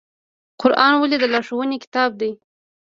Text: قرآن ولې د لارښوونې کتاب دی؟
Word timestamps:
قرآن 0.61 0.93
ولې 0.97 1.17
د 1.19 1.23
لارښوونې 1.33 1.77
کتاب 1.83 2.09
دی؟ 2.19 2.31